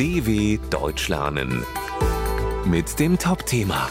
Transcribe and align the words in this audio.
DW 0.00 0.58
Deutsch 0.70 1.08
lernen 1.08 1.62
mit 2.64 2.98
dem 2.98 3.18
Top-Thema 3.18 3.90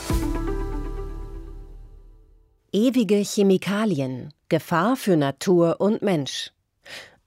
Ewige 2.71 3.17
Chemikalien. 3.17 4.33
Gefahr 4.49 4.95
für 4.95 5.17
Natur 5.17 5.75
und 5.77 6.01
Mensch. 6.01 6.49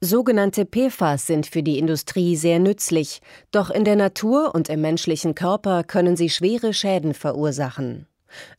Sogenannte 0.00 0.66
PFAS 0.66 1.28
sind 1.28 1.46
für 1.46 1.62
die 1.62 1.78
Industrie 1.78 2.34
sehr 2.34 2.58
nützlich, 2.58 3.20
doch 3.52 3.70
in 3.70 3.84
der 3.84 3.94
Natur 3.94 4.52
und 4.52 4.68
im 4.68 4.80
menschlichen 4.80 5.36
Körper 5.36 5.84
können 5.84 6.16
sie 6.16 6.28
schwere 6.28 6.74
Schäden 6.74 7.14
verursachen. 7.14 8.08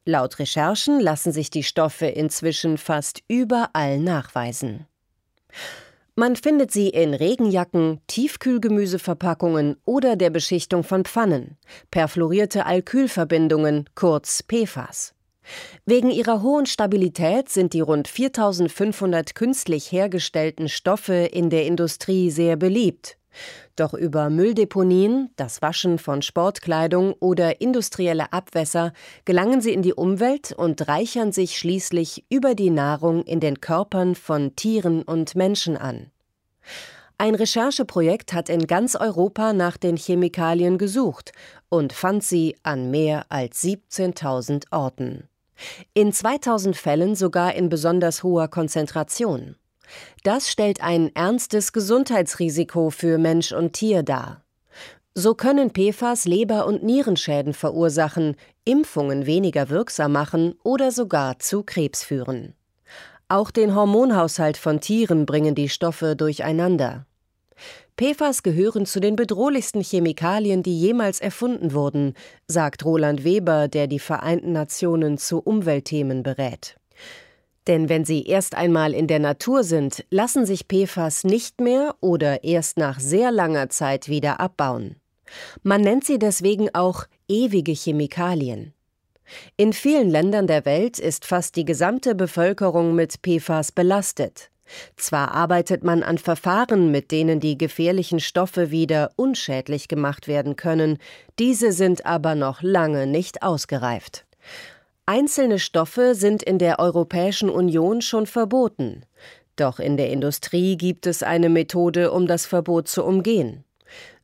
Laut 0.05 0.39
Recherchen 0.39 1.01
lassen 1.01 1.33
sich 1.33 1.49
die 1.49 1.63
Stoffe 1.63 2.05
inzwischen 2.05 2.77
fast 2.77 3.21
überall 3.27 3.99
nachweisen. 3.99 4.87
Man 6.15 6.35
findet 6.35 6.71
sie 6.71 6.89
in 6.89 7.15
Regenjacken, 7.15 7.99
Tiefkühlgemüseverpackungen 8.05 9.77
oder 9.83 10.15
der 10.15 10.29
Beschichtung 10.29 10.83
von 10.83 11.05
Pfannen, 11.05 11.57
perfluorierte 11.89 12.67
Alkylverbindungen, 12.67 13.89
kurz 13.95 14.43
PFAS. 14.43 15.15
Wegen 15.87 16.11
ihrer 16.11 16.43
hohen 16.43 16.67
Stabilität 16.67 17.49
sind 17.49 17.73
die 17.73 17.81
rund 17.81 18.07
4500 18.07 19.33
künstlich 19.33 19.91
hergestellten 19.91 20.69
Stoffe 20.69 21.15
in 21.15 21.49
der 21.49 21.65
Industrie 21.65 22.29
sehr 22.29 22.57
beliebt. 22.57 23.17
Doch 23.75 23.93
über 23.93 24.29
Mülldeponien, 24.29 25.29
das 25.35 25.61
Waschen 25.61 25.97
von 25.97 26.21
Sportkleidung 26.21 27.13
oder 27.19 27.61
industrielle 27.61 28.31
Abwässer 28.33 28.93
gelangen 29.25 29.61
sie 29.61 29.73
in 29.73 29.81
die 29.81 29.93
Umwelt 29.93 30.51
und 30.51 30.87
reichern 30.87 31.31
sich 31.31 31.57
schließlich 31.57 32.25
über 32.29 32.55
die 32.55 32.69
Nahrung 32.69 33.23
in 33.23 33.39
den 33.39 33.61
Körpern 33.61 34.15
von 34.15 34.55
Tieren 34.55 35.01
und 35.03 35.35
Menschen 35.35 35.77
an. 35.77 36.11
Ein 37.17 37.35
Rechercheprojekt 37.35 38.33
hat 38.33 38.49
in 38.49 38.67
ganz 38.67 38.95
Europa 38.95 39.53
nach 39.53 39.77
den 39.77 39.97
Chemikalien 39.97 40.77
gesucht 40.77 41.31
und 41.69 41.93
fand 41.93 42.23
sie 42.23 42.55
an 42.63 42.91
mehr 42.91 43.25
als 43.29 43.63
17.000 43.63 44.65
Orten. 44.71 45.29
In 45.93 46.11
2000 46.11 46.75
Fällen 46.75 47.15
sogar 47.15 47.53
in 47.53 47.69
besonders 47.69 48.23
hoher 48.23 48.47
Konzentration. 48.47 49.55
Das 50.23 50.49
stellt 50.49 50.81
ein 50.81 51.15
ernstes 51.15 51.73
Gesundheitsrisiko 51.73 52.89
für 52.89 53.17
Mensch 53.17 53.51
und 53.51 53.73
Tier 53.73 54.03
dar. 54.03 54.43
So 55.15 55.35
können 55.35 55.71
PFAS 55.71 56.25
Leber- 56.25 56.65
und 56.65 56.83
Nierenschäden 56.83 57.53
verursachen, 57.53 58.35
Impfungen 58.65 59.27
weniger 59.27 59.69
wirksam 59.69 60.13
machen 60.13 60.55
oder 60.63 60.91
sogar 60.91 61.37
zu 61.37 61.63
Krebs 61.63 62.03
führen. 62.03 62.55
Auch 63.27 63.51
den 63.51 63.75
Hormonhaushalt 63.75 64.57
von 64.57 64.81
Tieren 64.81 65.25
bringen 65.25 65.55
die 65.55 65.69
Stoffe 65.69 66.15
durcheinander. 66.15 67.05
PFAS 67.95 68.41
gehören 68.41 68.87
zu 68.87 68.99
den 68.99 69.15
bedrohlichsten 69.15 69.81
Chemikalien, 69.81 70.63
die 70.63 70.79
jemals 70.79 71.21
erfunden 71.21 71.73
wurden, 71.73 72.15
sagt 72.47 72.83
Roland 72.83 73.23
Weber, 73.23 73.67
der 73.67 73.85
die 73.85 73.99
Vereinten 73.99 74.51
Nationen 74.51 75.19
zu 75.19 75.39
Umweltthemen 75.39 76.23
berät. 76.23 76.75
Denn 77.67 77.87
wenn 77.87 78.03
sie 78.05 78.23
erst 78.25 78.55
einmal 78.55 78.93
in 78.93 79.07
der 79.07 79.19
Natur 79.19 79.63
sind, 79.63 80.05
lassen 80.09 80.45
sich 80.45 80.65
PFAS 80.67 81.23
nicht 81.23 81.61
mehr 81.61 81.95
oder 82.01 82.43
erst 82.43 82.77
nach 82.77 82.99
sehr 82.99 83.31
langer 83.31 83.69
Zeit 83.69 84.09
wieder 84.09 84.39
abbauen. 84.39 84.97
Man 85.63 85.81
nennt 85.81 86.03
sie 86.03 86.19
deswegen 86.19 86.73
auch 86.73 87.05
ewige 87.27 87.71
Chemikalien. 87.71 88.73
In 89.55 89.73
vielen 89.73 90.09
Ländern 90.09 90.47
der 90.47 90.65
Welt 90.65 90.99
ist 90.99 91.25
fast 91.25 91.55
die 91.55 91.65
gesamte 91.65 92.13
Bevölkerung 92.13 92.93
mit 92.93 93.19
PFAS 93.25 93.71
belastet. 93.71 94.49
Zwar 94.95 95.33
arbeitet 95.33 95.83
man 95.83 96.03
an 96.03 96.17
Verfahren, 96.17 96.91
mit 96.91 97.11
denen 97.11 97.39
die 97.39 97.57
gefährlichen 97.57 98.19
Stoffe 98.19 98.71
wieder 98.71 99.11
unschädlich 99.15 99.87
gemacht 99.87 100.27
werden 100.27 100.55
können, 100.55 100.97
diese 101.39 101.71
sind 101.71 102.05
aber 102.05 102.35
noch 102.35 102.61
lange 102.61 103.07
nicht 103.07 103.43
ausgereift. 103.43 104.25
Einzelne 105.05 105.59
Stoffe 105.59 106.15
sind 106.15 106.41
in 106.43 106.59
der 106.59 106.79
Europäischen 106.79 107.49
Union 107.49 108.01
schon 108.01 108.25
verboten. 108.25 109.03
Doch 109.57 109.79
in 109.79 109.97
der 109.97 110.09
Industrie 110.09 110.77
gibt 110.77 111.07
es 111.07 111.23
eine 111.23 111.49
Methode, 111.49 112.11
um 112.11 112.25
das 112.25 112.45
Verbot 112.45 112.87
zu 112.87 113.03
umgehen. 113.03 113.65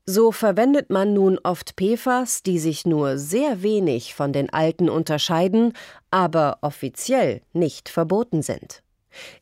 So 0.05 0.31
verwendet 0.31 0.89
man 0.89 1.13
nun 1.13 1.37
oft 1.43 1.75
PFAS, 1.75 2.43
die 2.43 2.59
sich 2.59 2.85
nur 2.85 3.17
sehr 3.17 3.61
wenig 3.61 4.15
von 4.15 4.31
den 4.31 4.51
alten 4.51 4.89
unterscheiden, 4.89 5.73
aber 6.11 6.59
offiziell 6.61 7.41
nicht 7.51 7.89
verboten 7.89 8.41
sind. 8.41 8.81